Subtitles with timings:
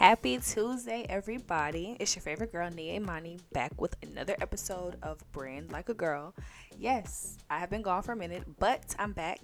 [0.00, 1.94] Happy Tuesday, everybody.
[2.00, 6.34] It's your favorite girl, Nia Imani, back with another episode of Brand Like a Girl.
[6.78, 9.40] Yes, I have been gone for a minute, but I'm back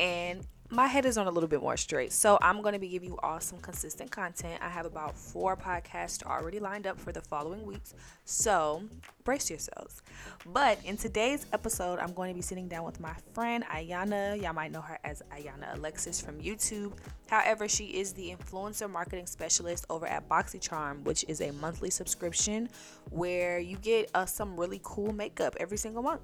[0.00, 2.12] and my head is on a little bit more straight.
[2.12, 4.58] So I'm going to be giving you all some consistent content.
[4.62, 7.92] I have about four podcasts already lined up for the following weeks.
[8.24, 8.82] So
[9.22, 10.00] brace yourselves.
[10.46, 14.40] But in today's episode, I'm going to be sitting down with my friend Ayana.
[14.40, 16.94] Y'all might know her as Ayana Alexis from YouTube.
[17.28, 22.70] However, she is the influencer marketing specialist over at BoxyCharm, which is a monthly subscription
[23.10, 26.22] where you get uh, some really cool makeup every single month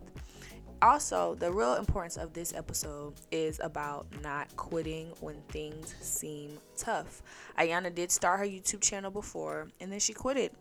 [0.82, 7.23] also, the real importance of this episode is about not quitting when things seem tough.
[7.59, 10.54] Ayana did start her YouTube channel before and then she quit it.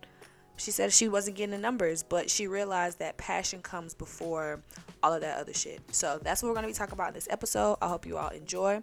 [0.57, 4.63] She said she wasn't getting the numbers, but she realized that passion comes before
[5.03, 5.81] all of that other shit.
[5.93, 7.77] So that's what we're going to be talking about in this episode.
[7.79, 8.81] I hope you all enjoy.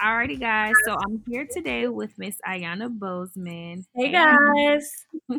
[0.00, 0.74] Alrighty, guys.
[0.84, 3.84] So I'm here today with Miss Ayana Bozeman.
[3.96, 5.06] Hey, guys.
[5.28, 5.38] All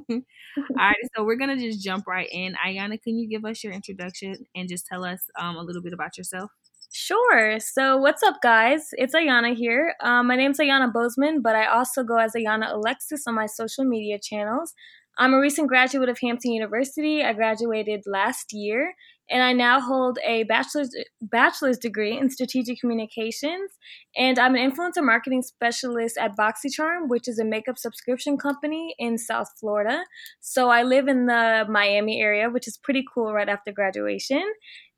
[0.75, 0.95] right.
[1.15, 2.55] So we're gonna just jump right in.
[2.55, 5.93] Ayana, can you give us your introduction and just tell us um, a little bit
[5.93, 6.51] about yourself?
[6.91, 7.57] Sure.
[7.61, 8.89] So what's up, guys?
[8.93, 9.93] It's Ayana here.
[10.01, 13.85] Um, my name's Ayana Bozeman, but I also go as Ayana Alexis on my social
[13.85, 14.73] media channels.
[15.17, 17.23] I'm a recent graduate of Hampton University.
[17.23, 18.93] I graduated last year,
[19.29, 20.89] and I now hold a bachelor's
[21.21, 23.71] bachelor's degree in strategic communications.
[24.15, 29.17] And I'm an influencer marketing specialist at BoxyCharm, which is a makeup subscription company in
[29.17, 30.03] South Florida.
[30.39, 34.43] So I live in the Miami area, which is pretty cool right after graduation.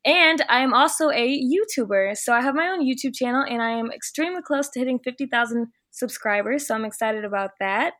[0.04, 2.16] And I am also a YouTuber.
[2.16, 5.68] So I have my own YouTube channel and I am extremely close to hitting 50,000
[5.90, 6.66] subscribers.
[6.66, 7.92] So I'm excited about that.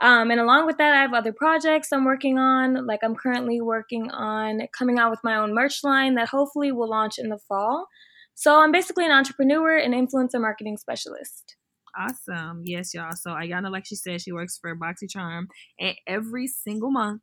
[0.00, 2.86] Um, and along with that, I have other projects I'm working on.
[2.86, 6.88] Like I'm currently working on coming out with my own merch line that hopefully will
[6.88, 7.86] launch in the fall.
[8.34, 11.56] So I'm basically an entrepreneur and influencer marketing specialist.
[11.98, 12.62] Awesome.
[12.64, 13.12] Yes, y'all.
[13.14, 15.46] So Ayana, like she said, she works for BoxyCharm,
[15.78, 17.22] and every single month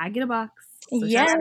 [0.00, 0.52] I get a box.
[0.88, 1.34] So yeah,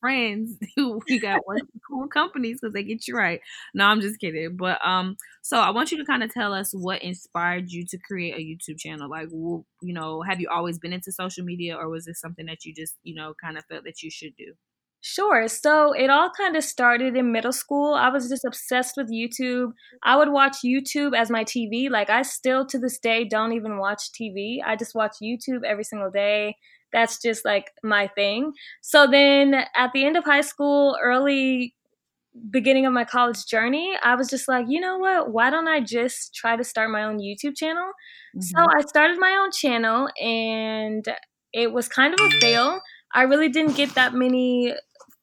[0.00, 1.58] friends who we got one
[1.88, 3.40] cool companies because they get you right.
[3.74, 4.56] No, I'm just kidding.
[4.56, 7.98] But um, so I want you to kind of tell us what inspired you to
[7.98, 9.10] create a YouTube channel.
[9.10, 12.64] Like, you know, have you always been into social media, or was this something that
[12.64, 14.54] you just you know kind of felt that you should do?
[15.02, 15.46] Sure.
[15.46, 17.94] So it all kind of started in middle school.
[17.94, 19.70] I was just obsessed with YouTube.
[20.02, 21.88] I would watch YouTube as my TV.
[21.88, 24.58] Like, I still to this day don't even watch TV.
[24.66, 26.56] I just watch YouTube every single day
[26.92, 28.52] that's just like my thing.
[28.80, 31.74] So then at the end of high school, early
[32.50, 35.30] beginning of my college journey, I was just like, you know what?
[35.32, 37.90] Why don't I just try to start my own YouTube channel?
[38.36, 38.40] Mm-hmm.
[38.40, 41.04] So I started my own channel and
[41.52, 42.80] it was kind of a fail.
[43.14, 44.74] I really didn't get that many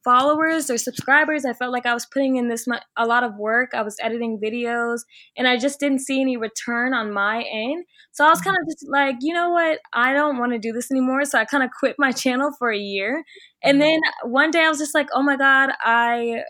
[0.04, 1.44] followers or subscribers.
[1.44, 3.70] I felt like I was putting in this much, a lot of work.
[3.74, 5.00] I was editing videos
[5.36, 7.84] and I just didn't see any return on my end.
[8.12, 8.50] So I was mm-hmm.
[8.50, 9.80] kind of just like, you know what?
[9.92, 11.24] I don't want to do this anymore.
[11.24, 13.24] So I kind of quit my channel for a year.
[13.62, 14.00] And mm-hmm.
[14.00, 16.42] then one day I was just like, oh my God, I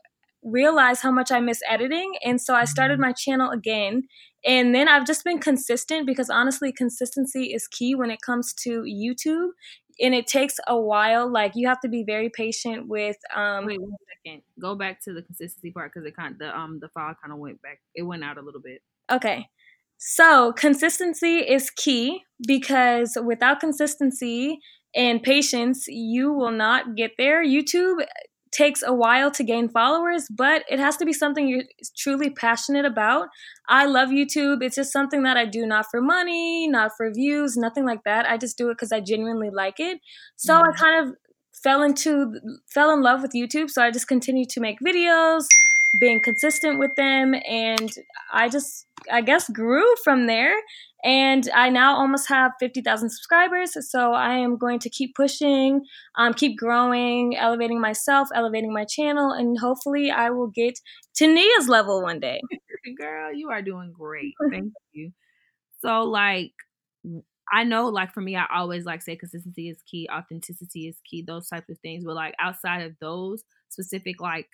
[0.42, 2.14] realized how much I miss editing.
[2.22, 3.02] And so I started mm-hmm.
[3.02, 4.02] my channel again.
[4.46, 8.82] And then I've just been consistent because honestly, consistency is key when it comes to
[8.82, 9.48] YouTube
[10.00, 11.30] and it takes a while.
[11.30, 13.16] Like you have to be very patient with.
[13.34, 14.42] Um, Wait one second.
[14.60, 17.32] Go back to the consistency part because it kind of, the um the file kind
[17.32, 17.80] of went back.
[17.94, 18.82] It went out a little bit.
[19.10, 19.48] Okay.
[19.98, 24.58] So consistency is key because without consistency
[24.94, 27.44] and patience, you will not get there.
[27.44, 28.04] YouTube
[28.54, 31.64] takes a while to gain followers, but it has to be something you're
[31.96, 33.28] truly passionate about.
[33.68, 34.62] I love YouTube.
[34.62, 38.26] It's just something that I do not for money, not for views, nothing like that.
[38.30, 39.98] I just do it because I genuinely like it.
[40.36, 40.70] So mm-hmm.
[40.70, 41.16] I kind of
[41.62, 42.34] fell into
[42.72, 43.70] fell in love with YouTube.
[43.70, 45.44] So I just continued to make videos,
[45.98, 47.90] being consistent with them, and
[48.32, 50.54] I just I guess grew from there.
[51.04, 53.76] And I now almost have 50,000 subscribers.
[53.90, 55.82] So I am going to keep pushing,
[56.16, 60.78] um, keep growing, elevating myself, elevating my channel, and hopefully I will get
[61.16, 62.40] to Nia's level one day.
[62.98, 64.32] Girl, you are doing great.
[64.50, 65.12] Thank you.
[65.82, 66.52] So, like,
[67.52, 71.22] I know, like, for me, I always like say consistency is key, authenticity is key,
[71.26, 72.04] those types of things.
[72.04, 74.48] But, like, outside of those specific, like,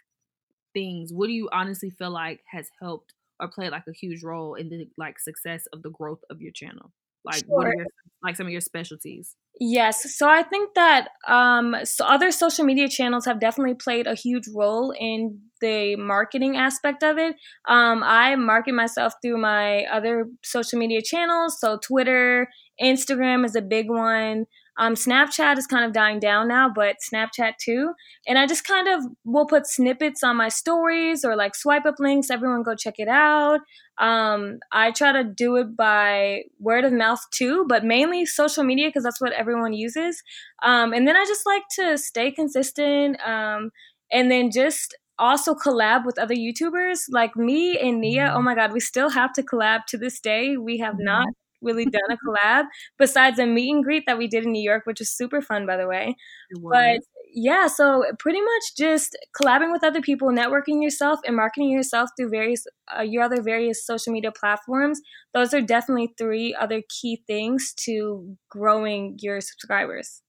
[0.72, 4.54] things, what do you honestly feel like has helped or played like a huge role
[4.54, 6.92] in the like success of the growth of your channel?
[7.24, 7.44] Like sure.
[7.48, 7.86] what are your
[8.22, 9.36] like some of your specialties?
[9.58, 10.16] Yes.
[10.16, 14.44] So I think that um so other social media channels have definitely played a huge
[14.54, 17.36] role in the marketing aspect of it.
[17.68, 22.48] Um I market myself through my other social media channels, so Twitter,
[22.82, 24.46] Instagram is a big one.
[24.78, 27.92] Um, Snapchat is kind of dying down now, but Snapchat too.
[28.26, 31.96] And I just kind of will put snippets on my stories or like swipe up
[31.98, 32.30] links.
[32.30, 33.60] Everyone go check it out.
[33.98, 38.88] Um, I try to do it by word of mouth too, but mainly social media
[38.88, 40.22] because that's what everyone uses.
[40.62, 43.18] Um, and then I just like to stay consistent.
[43.26, 43.70] Um,
[44.10, 48.30] and then just also collab with other YouTubers like me and Nia.
[48.32, 48.44] Oh mm-hmm.
[48.46, 50.56] my God, we still have to collab to this day.
[50.56, 51.04] We have mm-hmm.
[51.04, 51.28] not
[51.62, 52.64] really done a collab
[52.98, 55.66] besides a meet and greet that we did in New York, which was super fun,
[55.66, 56.16] by the way.
[56.62, 57.00] But
[57.32, 62.30] yeah, so pretty much just collabing with other people, networking yourself, and marketing yourself through
[62.30, 62.64] various
[62.96, 65.00] uh, your other various social media platforms.
[65.34, 70.22] Those are definitely three other key things to growing your subscribers.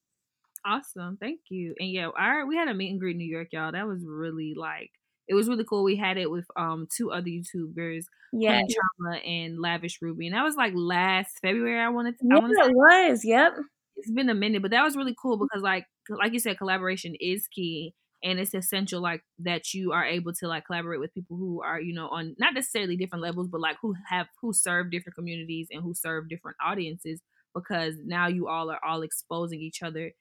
[0.66, 1.18] Awesome.
[1.20, 1.74] Thank you.
[1.80, 3.72] And yeah, our we had a meet and greet in New York, y'all.
[3.72, 4.92] That was really like
[5.32, 5.86] it was really cool.
[5.86, 10.44] We had it with um two other YouTubers, yeah, Trauma and Lavish Ruby, and that
[10.44, 11.80] was like last February.
[11.80, 12.26] I wanted to.
[12.30, 13.22] Yeah, I wanted it was.
[13.24, 13.54] Yep.
[13.96, 17.16] It's been a minute, but that was really cool because like like you said, collaboration
[17.18, 21.38] is key, and it's essential like that you are able to like collaborate with people
[21.38, 24.92] who are you know on not necessarily different levels, but like who have who serve
[24.92, 27.22] different communities and who serve different audiences
[27.56, 30.12] because now you all are all exposing each other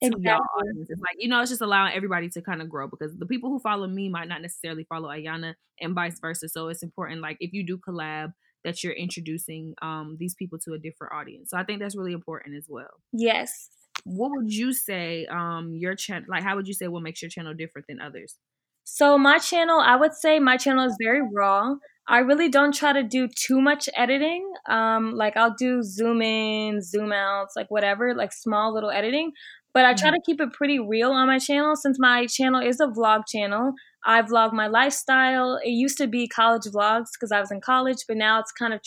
[0.00, 0.24] exactly.
[0.24, 0.98] y'all audiences.
[1.00, 3.58] Like, you know, it's just allowing everybody to kind of grow because the people who
[3.58, 6.48] follow me might not necessarily follow Ayana and vice versa.
[6.48, 8.32] So it's important, like, if you do collab,
[8.66, 11.50] that you're introducing um these people to a different audience.
[11.50, 13.00] So I think that's really important as well.
[13.12, 13.70] Yes.
[14.04, 17.30] What would you say um your channel like how would you say what makes your
[17.30, 18.36] channel different than others?
[18.82, 21.74] So my channel, I would say my channel is very raw.
[22.08, 24.48] I really don't try to do too much editing.
[24.68, 29.32] Um, like I'll do zoom in, zoom outs, like whatever, like small little editing.
[29.76, 30.14] But I try mm-hmm.
[30.14, 33.74] to keep it pretty real on my channel since my channel is a vlog channel.
[34.06, 35.60] I vlog my lifestyle.
[35.62, 38.72] It used to be college vlogs because I was in college, but now it's kind
[38.72, 38.80] of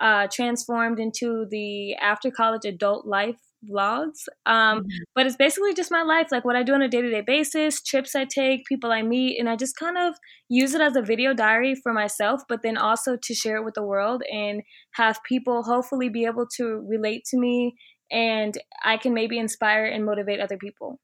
[0.00, 3.36] uh, transformed into the after college adult life
[3.70, 4.26] vlogs.
[4.46, 4.88] Um, mm-hmm.
[5.14, 7.20] But it's basically just my life, like what I do on a day to day
[7.20, 10.14] basis, trips I take, people I meet, and I just kind of
[10.48, 13.74] use it as a video diary for myself, but then also to share it with
[13.74, 14.62] the world and
[14.94, 17.74] have people hopefully be able to relate to me
[18.12, 21.00] and I can maybe inspire and motivate other people.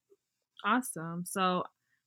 [0.65, 1.25] Awesome.
[1.25, 1.65] So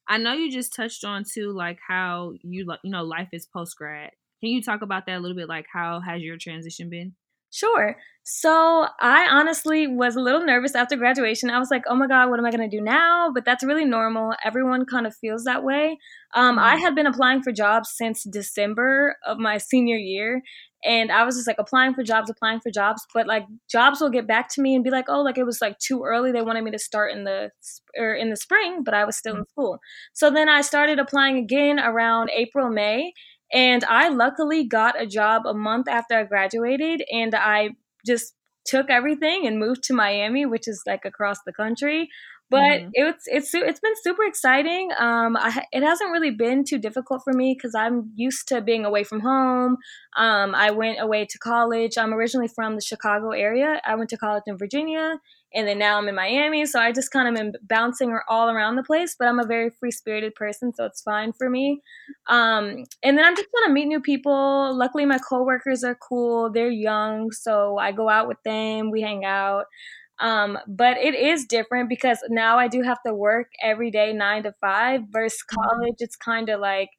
[0.08, 3.78] I know you just touched on too, like how you you know life is post
[3.78, 4.12] grad.
[4.42, 5.48] Can you talk about that a little bit?
[5.48, 7.16] Like how has your transition been?
[7.52, 7.98] Sure.
[8.24, 11.50] So I honestly was a little nervous after graduation.
[11.50, 13.32] I was like, oh my God, what am I going to do now?
[13.34, 14.34] But that's really normal.
[14.44, 15.98] Everyone kind of feels that way.
[16.34, 16.82] Um, I mm-hmm.
[16.82, 20.44] had been applying for jobs since December of my senior year.
[20.84, 24.10] And I was just like applying for jobs, applying for jobs, but like jobs will
[24.10, 26.32] get back to me and be like, "Oh, like it was like too early.
[26.32, 27.52] They wanted me to start in the
[27.96, 29.52] or in the spring, but I was still in mm-hmm.
[29.52, 29.80] school."
[30.14, 33.14] So then I started applying again around April, May,
[33.54, 37.72] and I luckily got a job a month after I graduated, and I
[38.06, 38.34] just
[38.66, 42.10] took everything and moved to Miami, which is like across the country.
[42.52, 42.90] But mm-hmm.
[42.96, 44.92] it's it's it's been super exciting.
[45.00, 48.84] Um, I, it hasn't really been too difficult for me because I'm used to being
[48.84, 49.78] away from home.
[50.18, 51.98] Um, I went away to college.
[51.98, 53.80] I'm originally from the Chicago area.
[53.86, 55.18] I went to college in Virginia,
[55.56, 56.66] and then now I'm in Miami.
[56.66, 59.70] So I just kind of am bouncing all around the place, but I'm a very
[59.70, 61.82] free spirited person, so it's fine for me.
[62.28, 64.76] Um, and then I'm just gonna meet new people.
[64.76, 66.52] Luckily, my coworkers are cool.
[66.52, 68.92] They're young, so I go out with them.
[68.92, 69.68] We hang out.
[70.22, 74.44] Um, but it is different because now I do have to work every day nine
[74.44, 75.56] to five versus mm-hmm.
[75.60, 75.96] college.
[75.98, 76.90] It's kind of like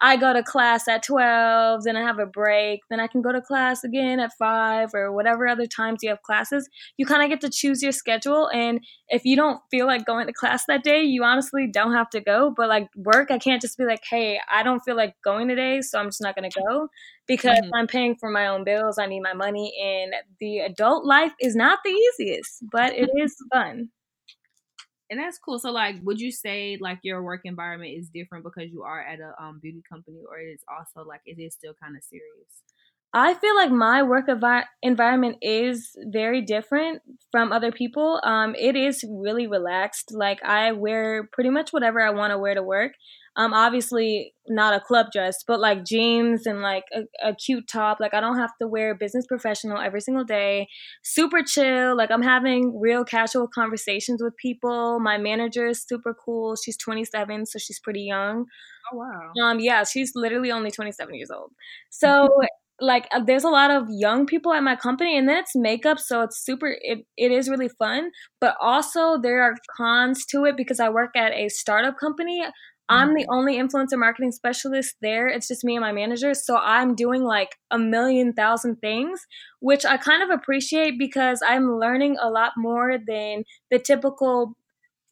[0.00, 3.32] I go to class at 12, then I have a break, then I can go
[3.32, 6.68] to class again at 5 or whatever other times you have classes.
[6.96, 8.48] You kind of get to choose your schedule.
[8.48, 12.08] And if you don't feel like going to class that day, you honestly don't have
[12.10, 12.52] to go.
[12.56, 15.82] But like work, I can't just be like, hey, I don't feel like going today,
[15.82, 16.88] so I'm just not going to go
[17.26, 17.74] because mm-hmm.
[17.74, 18.98] I'm paying for my own bills.
[18.98, 19.72] I need my money.
[19.82, 23.90] And the adult life is not the easiest, but it is fun.
[25.10, 25.58] And that's cool.
[25.58, 29.18] So, like, would you say like your work environment is different because you are at
[29.20, 32.62] a um, beauty company, or it is also like it is still kind of serious?
[33.12, 37.02] I feel like my work envi- environment is very different
[37.32, 38.20] from other people.
[38.22, 40.12] Um, it is really relaxed.
[40.14, 42.92] Like I wear pretty much whatever I want to wear to work.
[43.36, 47.98] Um, obviously not a club dress, but like jeans and like a, a cute top.
[48.00, 50.66] Like I don't have to wear business professional every single day.
[51.02, 51.96] Super chill.
[51.96, 54.98] Like I'm having real casual conversations with people.
[55.00, 56.56] My manager is super cool.
[56.56, 58.46] She's 27, so she's pretty young.
[58.92, 59.32] Oh wow.
[59.42, 61.52] Um, yeah, she's literally only 27 years old.
[61.90, 62.28] So
[62.80, 65.98] like uh, there's a lot of young people at my company and then it's makeup
[65.98, 68.10] so it's super it, it is really fun
[68.40, 72.42] but also there are cons to it because i work at a startup company
[72.90, 73.18] I'm mm.
[73.18, 75.28] the only influencer marketing specialist there.
[75.28, 76.34] It's just me and my manager.
[76.34, 79.26] So I'm doing like a million thousand things,
[79.60, 84.56] which I kind of appreciate because I'm learning a lot more than the typical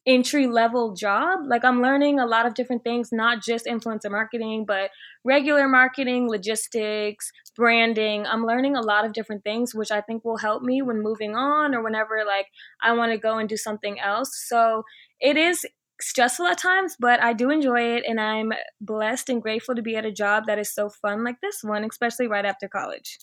[0.05, 1.39] entry level job.
[1.47, 4.89] Like I'm learning a lot of different things, not just influencer marketing, but
[5.23, 8.25] regular marketing, logistics, branding.
[8.25, 11.35] I'm learning a lot of different things, which I think will help me when moving
[11.35, 12.47] on or whenever like
[12.81, 14.31] I want to go and do something else.
[14.47, 14.83] So
[15.19, 15.65] it is
[16.01, 18.51] stressful at times, but I do enjoy it and I'm
[18.81, 21.83] blessed and grateful to be at a job that is so fun like this one,
[21.83, 23.19] especially right after college.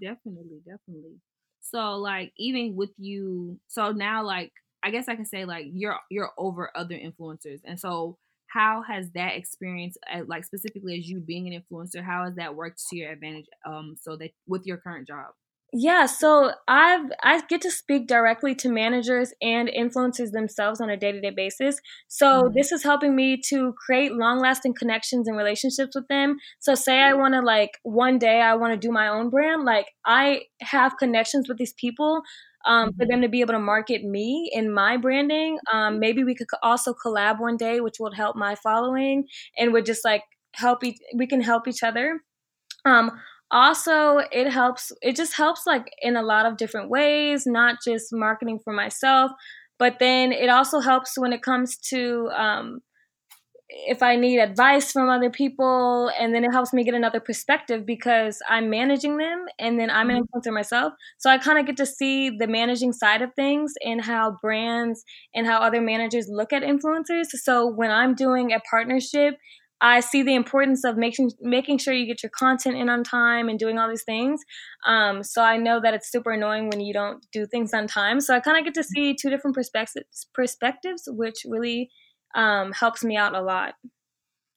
[0.00, 1.20] Definitely, definitely.
[1.60, 4.52] So like even with you so now like
[4.82, 7.60] I guess I can say like you're you're over other influencers.
[7.64, 12.24] And so how has that experience uh, like specifically as you being an influencer, how
[12.24, 15.32] has that worked to your advantage um so that with your current job?
[15.76, 20.96] Yeah, so I've I get to speak directly to managers and influencers themselves on a
[20.96, 21.80] day-to-day basis.
[22.06, 22.54] So mm-hmm.
[22.54, 26.36] this is helping me to create long-lasting connections and relationships with them.
[26.60, 29.64] So say I want to like one day I want to do my own brand,
[29.64, 32.22] like I have connections with these people
[32.64, 33.10] um, for mm-hmm.
[33.10, 35.58] them to be able to market me in my branding.
[35.72, 39.24] Um, maybe we could also collab one day, which would help my following
[39.58, 42.20] and would just like help each, we can help each other.
[42.84, 43.10] Um,
[43.54, 48.08] also, it helps, it just helps like in a lot of different ways, not just
[48.12, 49.30] marketing for myself,
[49.78, 52.80] but then it also helps when it comes to, um,
[53.68, 57.86] if I need advice from other people, and then it helps me get another perspective
[57.86, 60.38] because I'm managing them and then I'm an mm-hmm.
[60.38, 60.92] influencer myself.
[61.18, 65.02] So I kind of get to see the managing side of things and how brands
[65.34, 67.26] and how other managers look at influencers.
[67.30, 69.36] So when I'm doing a partnership,
[69.84, 73.50] I see the importance of making making sure you get your content in on time
[73.50, 74.40] and doing all these things.
[74.86, 78.22] Um, so I know that it's super annoying when you don't do things on time.
[78.22, 78.94] So I kind of get to mm-hmm.
[78.94, 81.90] see two different perspectives, perspectives, which really
[82.34, 83.74] um, helps me out a lot.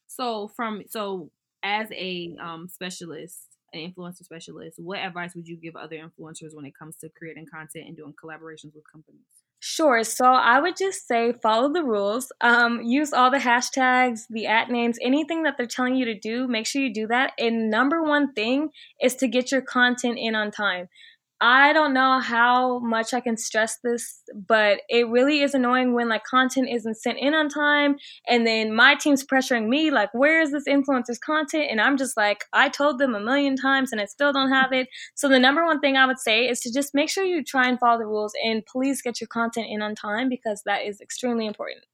[0.07, 1.29] So from so
[1.61, 6.63] as a um, specialist, an influencer specialist, what advice would you give other influencers when
[6.63, 9.36] it comes to creating content and doing collaborations with companies?
[9.59, 10.03] Sure.
[10.03, 12.31] So I would just say follow the rules.
[12.41, 16.47] Um, use all the hashtags, the at names, anything that they're telling you to do.
[16.47, 17.33] Make sure you do that.
[17.39, 18.69] And number one thing
[19.01, 20.89] is to get your content in on time.
[21.39, 26.09] I don't know how much I can stress this, but it really is annoying when
[26.09, 30.41] like content isn't sent in on time and then my team's pressuring me like where
[30.41, 34.01] is this influencer's content and I'm just like I told them a million times and
[34.01, 34.87] I still don't have it.
[35.13, 37.67] So the number one thing I would say is to just make sure you try
[37.67, 41.01] and follow the rules and please get your content in on time because that is
[41.01, 41.85] extremely important.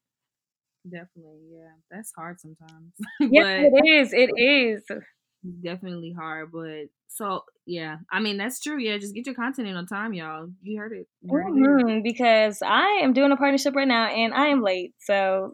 [0.86, 1.72] Definitely, yeah.
[1.92, 2.94] That's hard sometimes.
[3.20, 4.14] yeah, it is.
[4.14, 4.84] It is
[5.64, 8.78] definitely hard, but so yeah, I mean that's true.
[8.78, 10.50] Yeah, just get your content in on time, y'all.
[10.62, 11.08] You heard it.
[11.22, 14.62] You heard mm-hmm, it because I am doing a partnership right now and I am
[14.62, 15.52] late, so.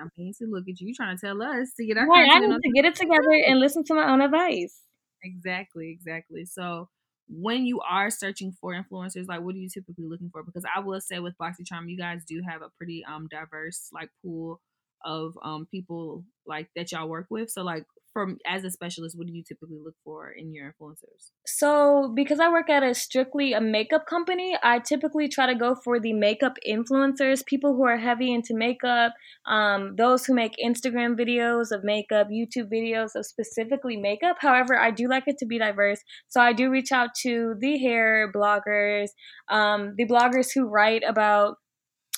[0.00, 2.30] I mean, see, look at you trying to tell us to get our content.
[2.32, 4.80] I need to get it together and listen to my own advice.
[5.24, 6.44] Exactly, exactly.
[6.44, 6.88] So
[7.28, 10.42] when you are searching for influencers, like what are you typically looking for?
[10.42, 14.10] Because I will say with BoxyCharm, you guys do have a pretty um diverse like
[14.22, 14.60] pool
[15.04, 17.50] of um people like that y'all work with.
[17.50, 17.84] So like
[18.18, 21.30] from as a specialist, what do you typically look for in your influencers?
[21.46, 25.76] So, because I work at a strictly a makeup company, I typically try to go
[25.84, 29.12] for the makeup influencers, people who are heavy into makeup,
[29.46, 34.38] um, those who make Instagram videos of makeup, YouTube videos of specifically makeup.
[34.40, 37.78] However, I do like it to be diverse, so I do reach out to the
[37.78, 39.10] hair bloggers,
[39.48, 41.58] um, the bloggers who write about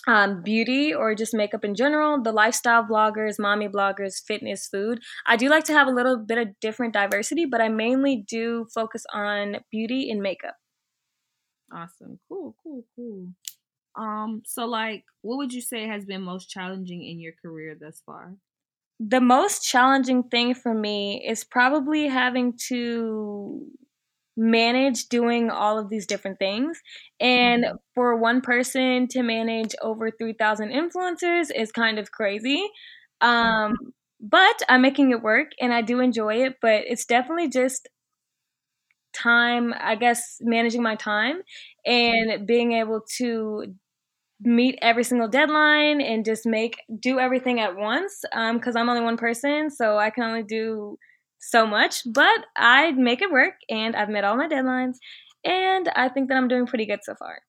[0.07, 5.01] um, beauty or just makeup in general, the lifestyle bloggers, mommy bloggers, fitness, food.
[5.27, 8.67] I do like to have a little bit of different diversity, but I mainly do
[8.75, 10.57] focus on beauty and makeup.
[11.73, 12.19] Awesome.
[12.29, 13.29] Cool, cool, cool.
[13.97, 18.03] Um, so like what would you say has been most challenging in your career thus
[18.05, 18.35] far?
[18.99, 23.67] The most challenging thing for me is probably having to
[24.37, 26.81] manage doing all of these different things.
[27.19, 27.77] And mm-hmm.
[27.95, 32.69] for one person to manage over 3,000 influencers is kind of crazy.
[33.21, 33.75] Um,
[34.21, 37.89] but I'm making it work and I do enjoy it, but it's definitely just
[39.13, 41.41] time, I guess, managing my time
[41.85, 43.75] and being able to
[44.43, 48.23] meet every single deadline and just make do everything at once
[48.55, 50.97] because um, i'm only one person so i can only do
[51.41, 54.97] so much, but I make it work and I've met all my deadlines
[55.45, 57.41] and I think that I'm doing pretty good so far.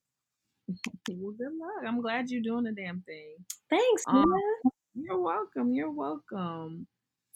[1.10, 1.88] well, good luck.
[1.88, 3.36] I'm glad you're doing the damn thing.
[3.70, 4.26] Thanks, um,
[4.96, 5.74] You're welcome.
[5.74, 6.88] You're welcome.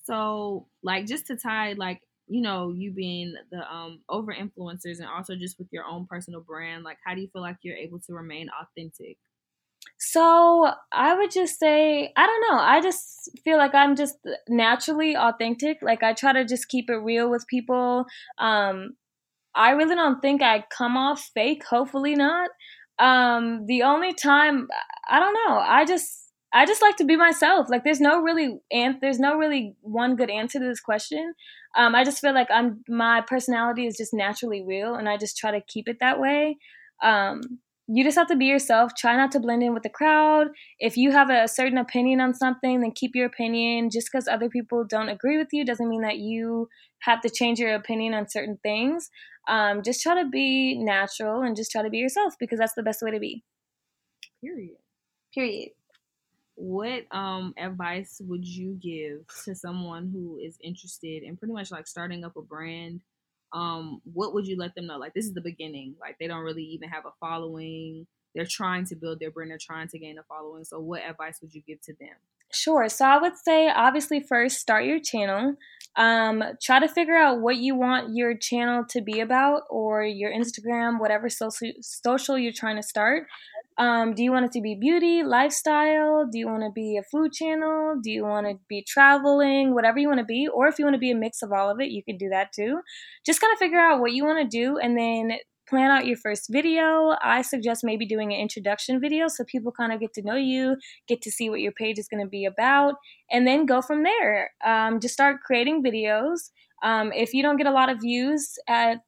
[0.03, 5.07] So, like, just to tie, like, you know, you being the um over influencers and
[5.07, 7.99] also just with your own personal brand, like, how do you feel like you're able
[7.99, 9.17] to remain authentic?
[9.97, 12.59] So I would just say, I don't know.
[12.59, 15.77] I just feel like I'm just naturally authentic.
[15.81, 18.05] Like I try to just keep it real with people.
[18.37, 18.95] Um,
[19.55, 21.63] I really don't think I come off fake.
[21.65, 22.49] Hopefully not.
[22.99, 24.67] Um, the only time
[25.07, 25.57] I don't know.
[25.57, 27.67] I just I just like to be myself.
[27.69, 31.33] Like there's no really and there's no really one good answer to this question.
[31.77, 35.37] Um, I just feel like I'm my personality is just naturally real, and I just
[35.37, 36.57] try to keep it that way.
[37.03, 37.41] Um,
[37.87, 38.93] you just have to be yourself.
[38.97, 40.47] Try not to blend in with the crowd.
[40.79, 43.89] If you have a certain opinion on something, then keep your opinion.
[43.91, 46.67] Just because other people don't agree with you doesn't mean that you
[47.01, 49.09] have to change your opinion on certain things.
[49.47, 52.83] Um, just try to be natural and just try to be yourself because that's the
[52.83, 53.43] best way to be.
[54.41, 54.77] Period.
[55.33, 55.69] Period.
[56.55, 61.85] What um advice would you give to someone who is interested in pretty much like
[61.85, 63.01] starting up a brand?
[63.55, 64.97] Um, what would you let them know?
[64.97, 65.95] Like this is the beginning.
[65.99, 68.05] Like they don't really even have a following.
[68.35, 69.49] They're trying to build their brand.
[69.49, 70.65] They're trying to gain a following.
[70.65, 72.15] So what advice would you give to them?
[72.51, 72.87] Sure.
[72.89, 75.55] So I would say, obviously, first start your channel.
[75.97, 80.31] Um, try to figure out what you want your channel to be about, or your
[80.31, 83.27] Instagram, whatever social social you're trying to start.
[83.77, 86.27] Um, do you want it to be beauty, lifestyle?
[86.31, 87.99] Do you want to be a food channel?
[88.01, 89.73] Do you want to be traveling?
[89.73, 91.69] Whatever you want to be, or if you want to be a mix of all
[91.69, 92.79] of it, you can do that too.
[93.25, 95.37] Just kind of figure out what you want to do, and then
[95.67, 97.15] plan out your first video.
[97.21, 100.77] I suggest maybe doing an introduction video so people kind of get to know you,
[101.07, 102.95] get to see what your page is going to be about,
[103.31, 104.51] and then go from there.
[104.65, 106.51] Um, just start creating videos.
[106.83, 108.99] Um, if you don't get a lot of views at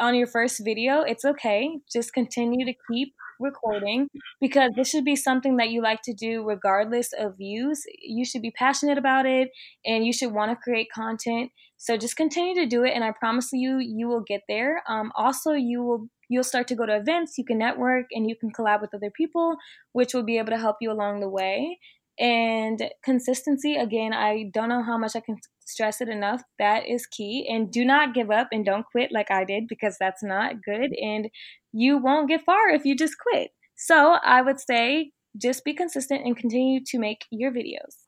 [0.00, 1.78] on your first video, it's okay.
[1.90, 4.08] Just continue to keep recording
[4.40, 7.82] because this should be something that you like to do regardless of views.
[8.02, 9.50] You should be passionate about it
[9.84, 11.50] and you should want to create content.
[11.78, 14.82] So just continue to do it, and I promise you, you will get there.
[14.88, 18.34] Um, also, you will you'll start to go to events, you can network, and you
[18.34, 19.56] can collab with other people,
[19.92, 21.78] which will be able to help you along the way.
[22.18, 26.42] And consistency, again, I don't know how much I can stress it enough.
[26.58, 27.46] That is key.
[27.48, 30.92] And do not give up and don't quit like I did because that's not good.
[31.00, 31.28] And
[31.72, 33.50] you won't get far if you just quit.
[33.76, 38.06] So I would say just be consistent and continue to make your videos.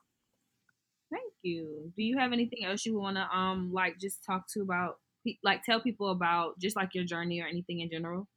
[1.11, 1.91] Thank you.
[1.95, 4.95] Do you have anything else you want to um like just talk to about
[5.43, 8.27] like tell people about just like your journey or anything in general?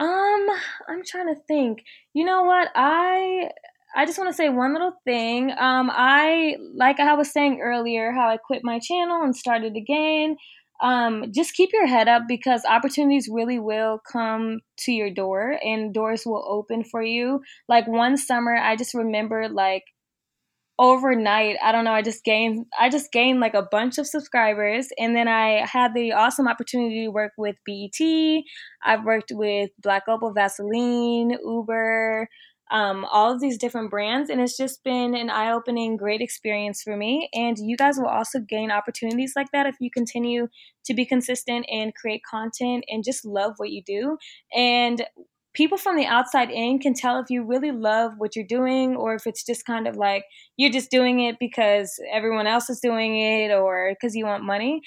[0.00, 0.46] Um,
[0.88, 1.84] I'm trying to think.
[2.14, 2.68] You know what?
[2.74, 3.50] I
[3.94, 5.50] I just want to say one little thing.
[5.50, 10.36] Um, I like I was saying earlier how I quit my channel and started again.
[10.82, 15.94] Um, just keep your head up because opportunities really will come to your door and
[15.94, 17.40] doors will open for you.
[17.68, 19.84] Like one summer, I just remember like
[20.78, 24.88] overnight i don't know i just gained i just gained like a bunch of subscribers
[24.98, 28.42] and then i had the awesome opportunity to work with bet
[28.82, 32.26] i've worked with black opal vaseline uber
[32.72, 36.96] um, all of these different brands and it's just been an eye-opening great experience for
[36.96, 40.48] me and you guys will also gain opportunities like that if you continue
[40.84, 44.16] to be consistent and create content and just love what you do
[44.56, 45.04] and
[45.54, 49.14] people from the outside in can tell if you really love what you're doing or
[49.14, 50.24] if it's just kind of like
[50.56, 54.80] you're just doing it because everyone else is doing it or because you want money.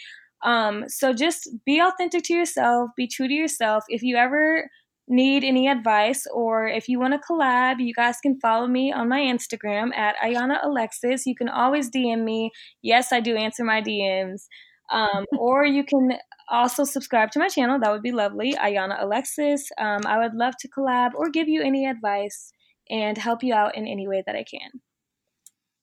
[0.44, 3.84] Um, so just be authentic to yourself, be true to yourself.
[3.90, 4.70] If you ever
[5.08, 9.10] need any advice or if you want to collab, you guys can follow me on
[9.10, 11.26] my Instagram at Ayana Alexis.
[11.26, 12.52] You can always DM me.
[12.82, 14.48] Yes, I do answer my DMs.
[14.92, 16.14] Um, or you can
[16.50, 17.80] also subscribe to my channel.
[17.80, 18.54] That would be lovely.
[18.54, 19.70] Ayana Alexis.
[19.80, 22.52] Um, I would love to collab or give you any advice
[22.90, 24.82] and help you out in any way that I can.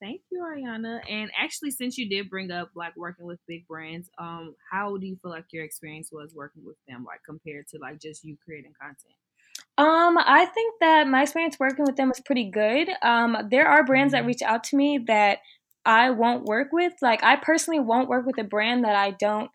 [0.03, 0.99] Thank you, Ariana.
[1.09, 5.07] And actually, since you did bring up like working with big brands, um, how do
[5.07, 8.37] you feel like your experience was working with them, like compared to like just you
[8.45, 9.15] creating content?
[9.79, 12.89] Um, I think that my experience working with them was pretty good.
[13.01, 14.29] Um, there are brands that mm-hmm.
[14.29, 15.39] reach out to me that
[15.85, 16.95] I won't work with.
[17.01, 19.51] Like, I personally won't work with a brand that I don't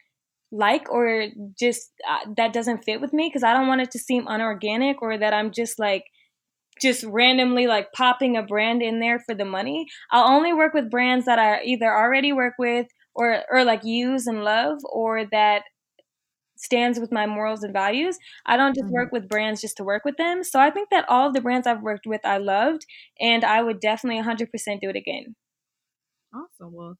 [0.49, 1.27] like or
[1.59, 5.01] just uh, that doesn't fit with me because I don't want it to seem unorganic
[5.01, 6.05] or that I'm just like
[6.81, 9.87] just randomly like popping a brand in there for the money.
[10.11, 14.27] I'll only work with brands that I either already work with or or like use
[14.27, 15.63] and love or that
[16.57, 18.17] stands with my morals and values.
[18.45, 18.93] I don't just mm-hmm.
[18.93, 20.43] work with brands just to work with them.
[20.43, 22.85] So I think that all of the brands I've worked with I loved
[23.19, 24.47] and I would definitely 100%
[24.81, 25.35] do it again.
[26.33, 26.73] Awesome.
[26.73, 26.97] Well,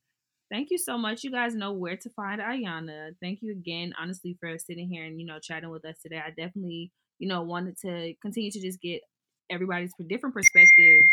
[0.51, 1.23] thank you so much.
[1.23, 3.11] You guys know where to find Ayana.
[3.21, 6.21] Thank you again, honestly, for sitting here and, you know, chatting with us today.
[6.25, 9.01] I definitely, you know, wanted to continue to just get
[9.49, 11.03] everybody's for different perspective.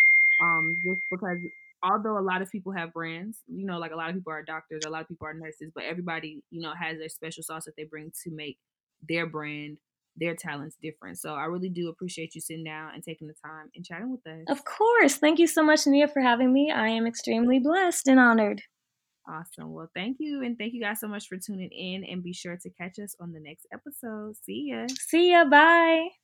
[0.42, 1.38] Um, just because
[1.82, 4.42] although a lot of people have brands, you know, like a lot of people are
[4.42, 7.66] doctors, a lot of people are nurses, but everybody, you know, has their special sauce
[7.66, 8.56] that they bring to make
[9.08, 9.78] their brand
[10.16, 11.18] their talents different.
[11.18, 14.26] So I really do appreciate you sitting down and taking the time and chatting with
[14.26, 14.44] us.
[14.48, 15.16] Of course.
[15.16, 16.70] Thank you so much, Nia, for having me.
[16.70, 18.62] I am extremely blessed and honored.
[19.28, 19.72] Awesome.
[19.72, 20.42] Well, thank you.
[20.42, 22.04] And thank you guys so much for tuning in.
[22.04, 24.36] And be sure to catch us on the next episode.
[24.44, 24.86] See ya.
[24.88, 25.44] See ya.
[25.46, 26.23] Bye.